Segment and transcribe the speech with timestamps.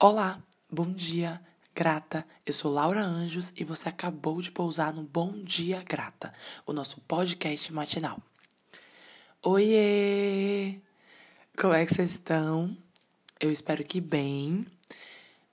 [0.00, 1.42] Olá, bom dia,
[1.74, 2.24] grata.
[2.46, 6.32] Eu sou Laura Anjos e você acabou de pousar no Bom Dia Grata,
[6.64, 8.22] o nosso podcast matinal.
[9.42, 10.78] Oiê!
[11.58, 12.78] Como é que vocês estão?
[13.40, 14.68] Eu espero que bem.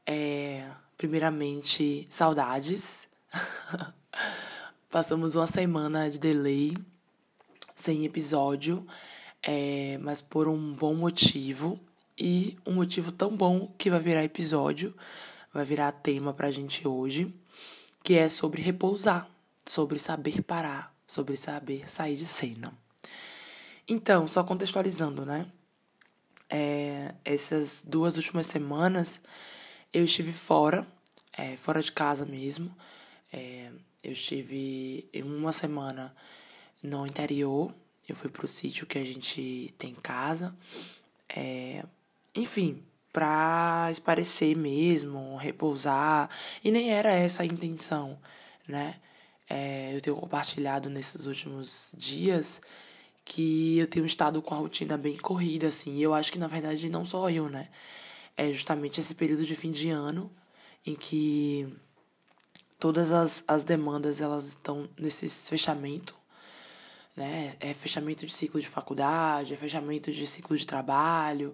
[0.06, 3.08] É, primeiramente, saudades.
[4.92, 6.78] Passamos uma semana de delay,
[7.76, 8.86] sem episódio,
[9.42, 11.82] é, mas por um bom motivo
[12.18, 14.96] e um motivo tão bom que vai virar episódio,
[15.54, 17.34] vai virar tema pra gente hoje,
[18.04, 19.30] que é sobre repousar,
[19.66, 22.74] sobre saber parar, sobre saber sair de cena.
[23.88, 25.48] Então, só contextualizando, né?
[26.50, 29.20] É, essas duas últimas semanas
[29.96, 30.86] eu estive fora,
[31.32, 32.76] é, fora de casa mesmo.
[33.32, 33.72] É,
[34.04, 36.14] eu estive uma semana
[36.84, 37.74] no interior.
[38.08, 40.54] Eu fui pro sítio que a gente tem em casa.
[41.30, 41.86] É,
[42.36, 46.30] enfim, pra esparecer mesmo, repousar.
[46.64, 48.20] E nem era essa a intenção,
[48.68, 48.96] né?
[49.50, 52.62] É, eu tenho compartilhado nesses últimos dias
[53.24, 55.96] que eu tenho estado com a rotina bem corrida, assim.
[55.98, 57.70] E eu acho que, na verdade, não só eu, né?
[58.38, 60.32] É justamente esse período de fim de ano
[60.86, 61.68] em que
[62.80, 66.16] todas as, as demandas elas estão nesse fechamento
[67.16, 67.56] né?
[67.60, 71.54] É fechamento de ciclo de faculdade, é fechamento de ciclo de trabalho.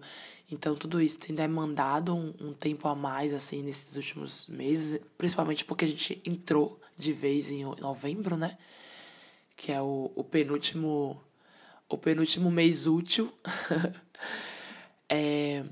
[0.52, 5.64] Então, tudo isso tem demandado um, um tempo a mais, assim, nesses últimos meses, principalmente
[5.64, 8.58] porque a gente entrou de vez em novembro, né?
[9.56, 11.22] Que é o, o penúltimo
[11.88, 13.32] o penúltimo mês útil.
[15.10, 15.64] é,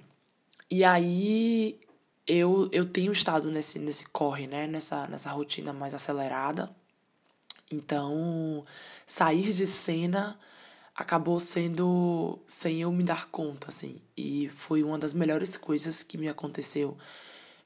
[0.70, 1.80] e aí
[2.28, 4.68] eu, eu tenho estado nesse, nesse corre, né?
[4.68, 6.70] Nessa, nessa rotina mais acelerada.
[7.72, 8.66] Então,
[9.06, 10.40] sair de cena
[10.96, 14.02] acabou sendo sem eu me dar conta, assim.
[14.18, 16.98] E foi uma das melhores coisas que me aconteceu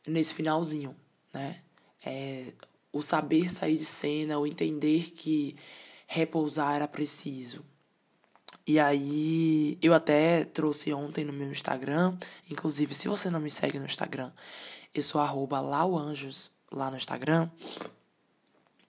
[0.05, 0.95] nesse finalzinho,
[1.33, 1.61] né?
[2.05, 2.53] É,
[2.91, 5.55] o saber sair de cena, o entender que
[6.05, 7.65] repousar era preciso.
[8.67, 12.15] E aí, eu até trouxe ontem no meu Instagram,
[12.49, 14.31] inclusive, se você não me segue no Instagram,
[14.93, 17.49] eu sou arroba lauanjos lá no Instagram.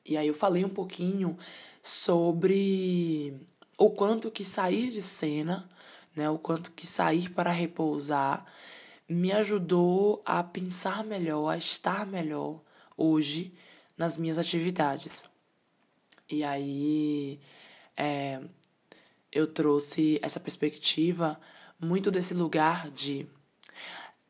[0.05, 1.37] E aí eu falei um pouquinho
[1.83, 3.35] sobre
[3.79, 5.69] o quanto que sair de cena,
[6.15, 8.45] né, o quanto que sair para repousar
[9.09, 12.61] me ajudou a pensar melhor, a estar melhor
[12.97, 13.53] hoje
[13.97, 15.23] nas minhas atividades.
[16.29, 17.41] E aí
[17.97, 18.41] é,
[19.31, 21.39] eu trouxe essa perspectiva
[21.79, 23.27] muito desse lugar de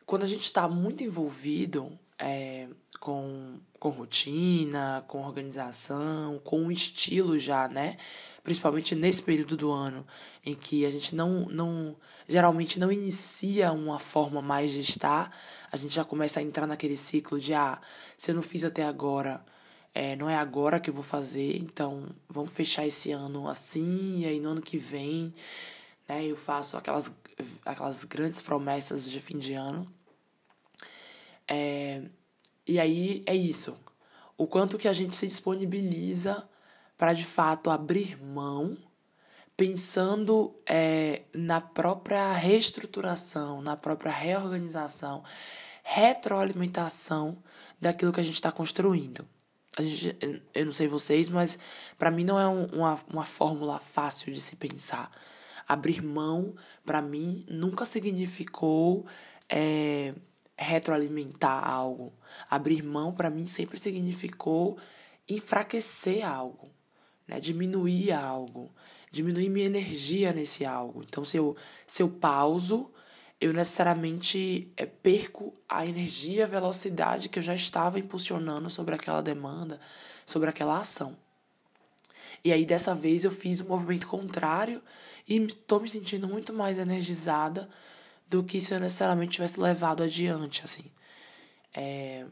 [0.04, 2.68] quando a gente está muito envolvido é,
[3.00, 7.98] com, com rotina, com organização, com um estilo já, né?
[8.42, 10.06] Principalmente nesse período do ano
[10.42, 11.94] em que a gente não, não
[12.26, 15.36] geralmente não inicia uma forma mais de estar,
[15.70, 17.78] a gente já começa a entrar naquele ciclo de ah,
[18.16, 19.44] se eu não fiz até agora,
[19.94, 24.26] é, não é agora que eu vou fazer, então vamos fechar esse ano assim, e
[24.26, 25.34] aí no ano que vem,
[26.08, 27.12] né, eu faço aquelas,
[27.66, 29.86] aquelas grandes promessas de fim de ano.
[31.48, 32.02] É,
[32.66, 33.78] e aí é isso.
[34.36, 36.48] O quanto que a gente se disponibiliza
[36.96, 38.76] para de fato abrir mão,
[39.56, 45.22] pensando é, na própria reestruturação, na própria reorganização,
[45.82, 47.38] retroalimentação
[47.80, 49.26] daquilo que a gente está construindo.
[49.76, 50.16] A gente,
[50.54, 51.58] eu não sei vocês, mas
[51.98, 55.10] para mim não é um, uma, uma fórmula fácil de se pensar.
[55.66, 59.06] Abrir mão, para mim, nunca significou
[59.48, 60.14] é,
[60.56, 62.12] retroalimentar algo.
[62.48, 64.78] Abrir mão para mim sempre significou
[65.28, 66.70] enfraquecer algo,
[67.26, 67.40] né?
[67.40, 68.70] Diminuir algo,
[69.10, 71.02] diminuir minha energia nesse algo.
[71.02, 71.56] Então se eu
[71.86, 72.90] se eu pauso,
[73.40, 79.22] eu necessariamente é, perco a energia, a velocidade que eu já estava impulsionando sobre aquela
[79.22, 79.80] demanda,
[80.24, 81.16] sobre aquela ação.
[82.44, 84.82] E aí dessa vez eu fiz o um movimento contrário
[85.26, 87.68] e estou me sentindo muito mais energizada
[88.28, 90.84] do que se eu necessariamente tivesse levado adiante, assim.
[91.72, 92.26] É,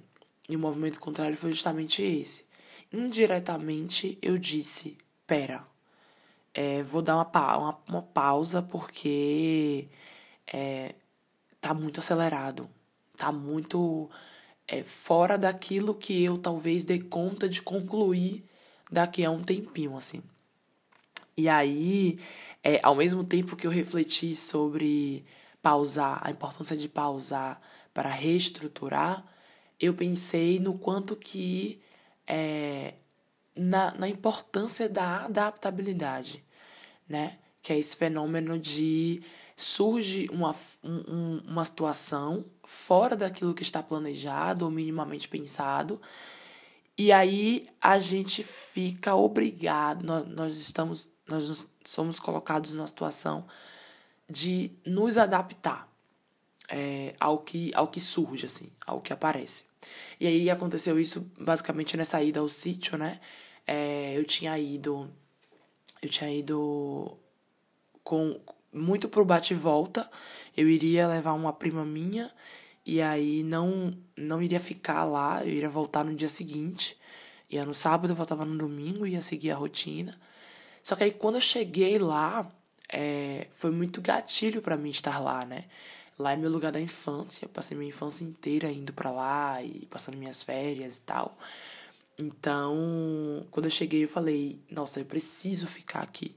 [0.48, 2.44] e o movimento contrário foi justamente esse.
[2.92, 5.66] Indiretamente eu disse, pera,
[6.54, 9.88] é, vou dar uma, pa uma, uma pausa porque
[10.52, 10.94] é,
[11.60, 12.68] tá muito acelerado,
[13.16, 14.10] tá muito
[14.68, 18.44] é, fora daquilo que eu talvez dê conta de concluir
[18.90, 20.22] daqui a um tempinho, assim.
[21.36, 22.18] E aí,
[22.62, 25.24] é, ao mesmo tempo que eu refleti sobre
[25.62, 27.60] pausar, a importância de pausar
[27.94, 29.24] para reestruturar,
[29.80, 31.80] eu pensei no quanto que
[32.26, 32.94] é,
[33.54, 36.44] na, na importância da adaptabilidade,
[37.08, 37.38] né?
[37.62, 39.22] Que é esse fenômeno de
[39.56, 46.00] surge uma, um, uma situação fora daquilo que está planejado ou minimamente pensado,
[46.96, 53.46] e aí a gente fica obrigado, nós, nós estamos, nós somos colocados numa situação
[54.32, 55.92] de nos adaptar
[56.68, 59.64] é, ao, que, ao que surge, assim, ao que aparece.
[60.18, 63.20] E aí aconteceu isso basicamente nessa ida ao sítio, né?
[63.66, 65.10] É, eu tinha ido.
[66.00, 67.16] Eu tinha ido
[68.02, 68.40] com
[68.72, 70.10] muito pro bate volta.
[70.56, 72.32] Eu iria levar uma prima minha
[72.86, 76.96] e aí não não iria ficar lá, eu iria voltar no dia seguinte.
[77.50, 80.18] Ia no sábado, eu voltava no domingo, ia seguir a rotina.
[80.82, 82.50] Só que aí quando eu cheguei lá,
[82.92, 85.64] é, foi muito gatilho para mim estar lá, né?
[86.18, 90.18] Lá é meu lugar da infância, passei minha infância inteira indo para lá e passando
[90.18, 91.36] minhas férias e tal.
[92.18, 96.36] Então, quando eu cheguei, eu falei: Nossa, eu preciso ficar aqui.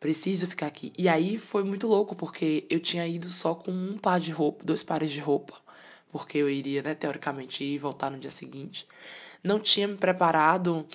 [0.00, 0.92] Preciso ficar aqui.
[0.98, 4.64] E aí foi muito louco, porque eu tinha ido só com um par de roupa,
[4.64, 5.54] dois pares de roupa,
[6.10, 8.86] porque eu iria, né, teoricamente, ir voltar no dia seguinte.
[9.42, 10.86] Não tinha me preparado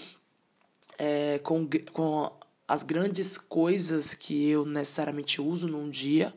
[0.97, 2.31] é, com, com
[2.67, 6.33] as grandes coisas que eu necessariamente uso num dia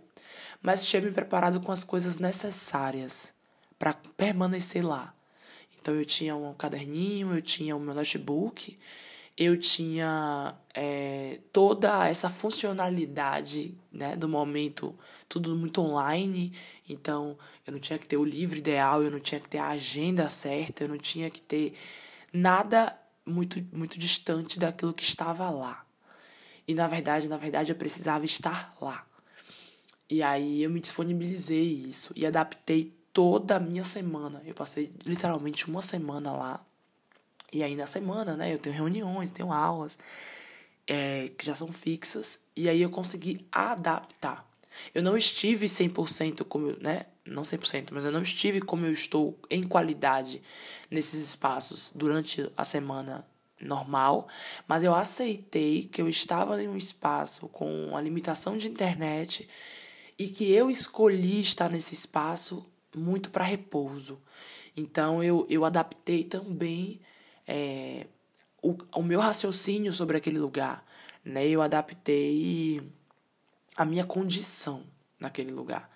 [0.67, 3.32] mas me preparado com as coisas necessárias
[3.78, 5.14] para permanecer lá.
[5.78, 8.76] Então eu tinha um caderninho, eu tinha o meu notebook,
[9.37, 16.52] eu tinha é, toda essa funcionalidade né, do momento, tudo muito online.
[16.88, 19.69] Então eu não tinha que ter o livro ideal, eu não tinha que ter a
[19.69, 21.75] agenda certa, eu não tinha que ter
[22.32, 25.86] nada muito, muito distante daquilo que estava lá.
[26.68, 29.06] E na verdade, na verdade, eu precisava estar lá.
[30.08, 34.42] E aí eu me disponibilizei isso e adaptei toda a minha semana.
[34.44, 36.64] Eu passei literalmente uma semana lá.
[37.52, 39.98] E aí na semana, né, eu tenho reuniões, tenho aulas
[40.86, 42.38] é, que já são fixas.
[42.54, 44.46] E aí eu consegui adaptar.
[44.94, 49.38] Eu não estive 100% como, né, não 100%, mas eu não estive como eu estou
[49.50, 50.42] em qualidade
[50.90, 53.26] nesses espaços durante a semana
[53.61, 54.29] normal,
[54.69, 59.49] mas eu aceitei que eu estava em um espaço com a limitação de internet
[60.19, 64.20] e que eu escolhi estar nesse espaço muito para repouso.
[64.76, 67.00] Então eu, eu adaptei também
[67.47, 68.06] é,
[68.62, 70.85] o, o meu raciocínio sobre aquele lugar.
[71.25, 71.47] Né?
[71.47, 72.82] Eu adaptei
[73.76, 74.85] a minha condição
[75.19, 75.91] naquele lugar.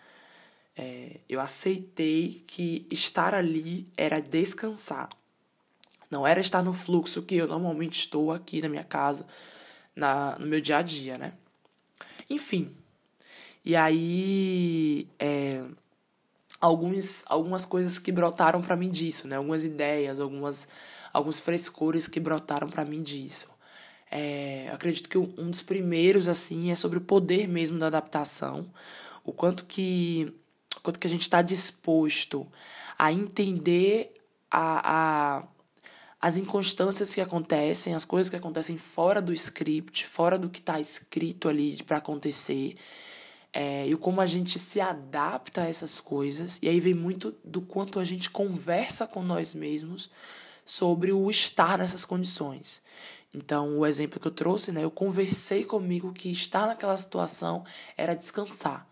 [0.77, 5.11] É, eu aceitei que estar ali era descansar.
[6.11, 9.27] Não era estar no fluxo que eu normalmente estou aqui na minha casa,
[9.95, 11.33] na, no meu dia a dia, né?
[12.29, 12.75] Enfim,
[13.65, 15.63] e aí, é,
[16.61, 19.37] alguns, algumas coisas que brotaram para mim disso, né?
[19.37, 20.67] Algumas ideias, algumas,
[21.13, 23.49] alguns frescores que brotaram para mim disso.
[24.11, 28.69] É, acredito que um dos primeiros, assim, é sobre o poder mesmo da adaptação.
[29.25, 30.33] O quanto que,
[30.77, 32.47] o quanto que a gente está disposto
[32.99, 34.15] a entender
[34.51, 35.45] a, a,
[36.21, 40.79] as inconstâncias que acontecem, as coisas que acontecem fora do script, fora do que está
[40.79, 42.77] escrito ali para acontecer
[43.53, 46.59] é, e como a gente se adapta a essas coisas.
[46.63, 50.11] E aí vem muito do quanto a gente conversa com nós mesmos
[50.65, 52.83] sobre o estar nessas condições.
[53.33, 57.65] Então, o exemplo que eu trouxe, né, eu conversei comigo que estar naquela situação
[57.97, 58.87] era descansar.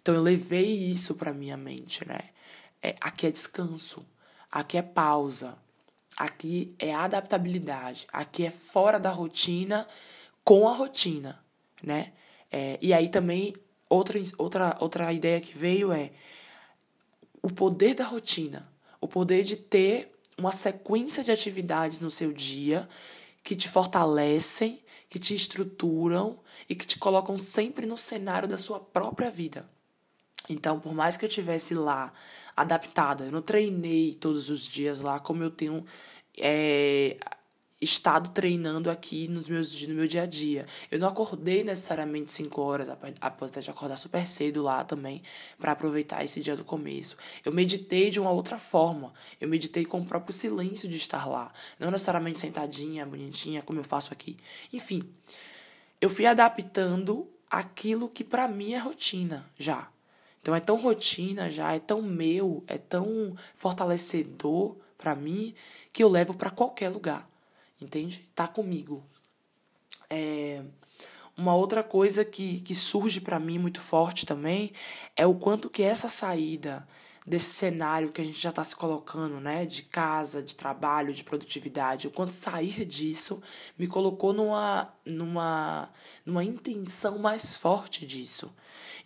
[0.00, 2.20] Então, eu levei isso para minha mente, né?
[2.82, 4.06] É, aqui é descanso,
[4.50, 5.58] aqui é pausa,
[6.16, 9.86] aqui é adaptabilidade, aqui é fora da rotina
[10.44, 11.42] com a rotina,
[11.82, 12.12] né?
[12.50, 13.54] É, e aí também
[13.90, 16.12] Outra, outra, outra ideia que veio é
[17.42, 22.88] o poder da rotina, o poder de ter uma sequência de atividades no seu dia
[23.42, 26.38] que te fortalecem, que te estruturam
[26.68, 29.68] e que te colocam sempre no cenário da sua própria vida.
[30.48, 32.12] Então, por mais que eu tivesse lá
[32.56, 35.84] adaptada, eu não treinei todos os dias lá como eu tenho
[36.36, 37.16] é,
[37.80, 40.66] estado treinando aqui nos meus, no meu dia a dia.
[40.90, 42.88] Eu não acordei necessariamente 5 horas,
[43.20, 45.22] apesar de acordar super cedo lá também,
[45.58, 47.16] para aproveitar esse dia do começo.
[47.44, 49.14] Eu meditei de uma outra forma.
[49.40, 51.52] Eu meditei com o próprio silêncio de estar lá.
[51.78, 54.36] Não necessariamente sentadinha, bonitinha, como eu faço aqui.
[54.72, 55.02] Enfim,
[56.00, 59.88] eu fui adaptando aquilo que para mim é rotina já.
[60.40, 65.54] Então é tão rotina já, é tão meu, é tão fortalecedor para mim
[65.92, 67.30] que eu levo para qualquer lugar
[67.84, 68.28] entende?
[68.34, 69.04] Tá comigo.
[70.08, 70.62] É,
[71.36, 74.72] uma outra coisa que, que surge para mim muito forte também
[75.16, 76.86] é o quanto que essa saída
[77.30, 79.64] desse cenário que a gente já está se colocando, né?
[79.64, 82.08] De casa, de trabalho, de produtividade.
[82.08, 83.40] O quanto sair disso
[83.78, 85.88] me colocou numa, numa,
[86.26, 88.52] numa intenção mais forte disso.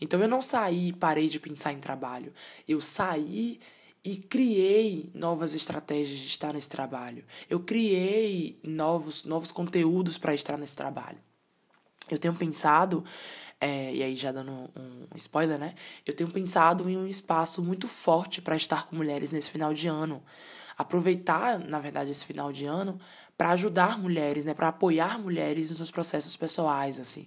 [0.00, 2.32] Então eu não saí e parei de pensar em trabalho.
[2.66, 3.60] Eu saí
[4.02, 7.26] e criei novas estratégias de estar nesse trabalho.
[7.48, 11.18] Eu criei novos, novos conteúdos para estar nesse trabalho.
[12.10, 13.04] Eu tenho pensado,
[13.64, 15.74] é, e aí já dando um, spoiler, né?
[16.04, 19.88] Eu tenho pensado em um espaço muito forte para estar com mulheres nesse final de
[19.88, 20.22] ano.
[20.76, 23.00] Aproveitar, na verdade, esse final de ano
[23.38, 24.52] para ajudar mulheres, né?
[24.52, 27.26] Para apoiar mulheres nos seus processos pessoais, assim.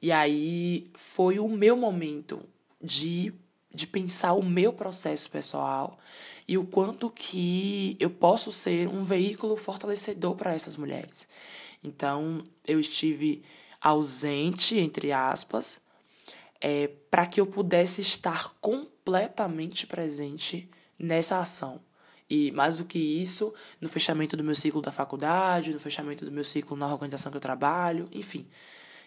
[0.00, 2.40] E aí foi o meu momento
[2.80, 3.34] de
[3.74, 5.98] de pensar o meu processo pessoal
[6.46, 11.26] e o quanto que eu posso ser um veículo fortalecedor para essas mulheres.
[11.82, 13.42] Então, eu estive
[13.84, 15.78] ausente, entre aspas,
[16.58, 21.82] é, para que eu pudesse estar completamente presente nessa ação.
[22.28, 26.32] E mais do que isso, no fechamento do meu ciclo da faculdade, no fechamento do
[26.32, 28.48] meu ciclo na organização que eu trabalho, enfim,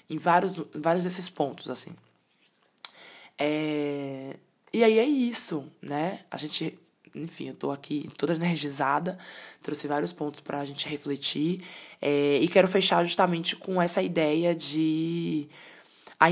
[0.07, 1.95] em vários, vários desses pontos, assim.
[3.35, 4.37] É,
[4.71, 6.19] e aí é isso, né?
[6.29, 6.77] A gente,
[7.23, 9.17] enfim, eu tô aqui toda energizada,
[9.61, 11.63] trouxe vários pontos pra gente refletir.
[12.01, 15.49] É, e quero fechar justamente com essa ideia de.
[16.19, 16.27] A,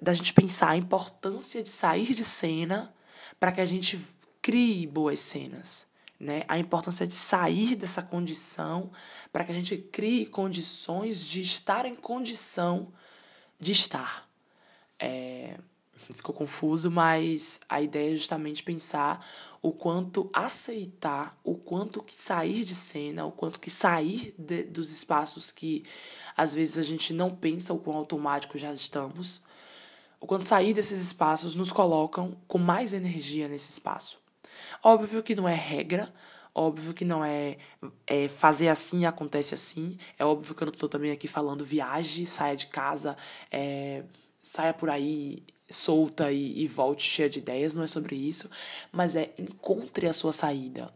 [0.00, 2.92] da gente pensar a importância de sair de cena
[3.38, 4.00] para que a gente
[4.40, 5.86] crie boas cenas.
[6.18, 6.44] Né?
[6.48, 8.90] A importância de sair dessa condição
[9.32, 12.92] para que a gente crie condições de estar em condição
[13.58, 14.28] de estar.
[14.98, 15.56] É,
[16.12, 19.24] ficou confuso, mas a ideia é justamente pensar
[19.60, 24.90] o quanto aceitar, o quanto que sair de cena, o quanto que sair de, dos
[24.90, 25.84] espaços que
[26.36, 29.42] às vezes a gente não pensa o quão automático já estamos,
[30.20, 34.18] o quanto sair desses espaços nos colocam com mais energia nesse espaço.
[34.82, 36.12] Óbvio que não é regra,
[36.54, 37.56] óbvio que não é,
[38.06, 42.26] é fazer assim acontece assim, é óbvio que eu não estou também aqui falando viaje,
[42.26, 43.16] saia de casa,
[43.50, 44.02] é,
[44.40, 48.50] saia por aí solta e, e volte cheia de ideias, não é sobre isso,
[48.90, 50.92] mas é encontre a sua saída.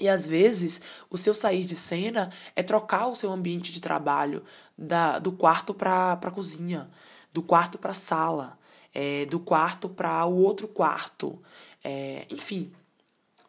[0.00, 0.80] E às vezes,
[1.10, 4.42] o seu sair de cena é trocar o seu ambiente de trabalho
[4.76, 6.90] da, do quarto para a cozinha,
[7.32, 8.58] do quarto para a sala,
[8.94, 11.40] é, do quarto para o outro quarto.
[11.84, 12.72] É, enfim,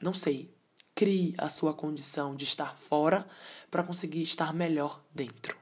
[0.01, 0.51] não sei.
[0.93, 3.25] Crie a sua condição de estar fora
[3.71, 5.57] para conseguir estar melhor dentro.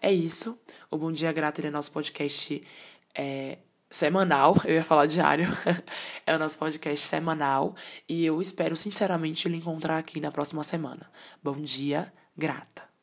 [0.00, 0.58] É isso.
[0.90, 2.66] O Bom Dia Grata é nosso podcast
[3.14, 3.58] é,
[3.94, 5.48] semanal, eu ia falar diário,
[6.26, 7.74] é o nosso podcast semanal
[8.08, 11.10] e eu espero sinceramente lhe encontrar aqui na próxima semana.
[11.42, 12.93] Bom dia, grata.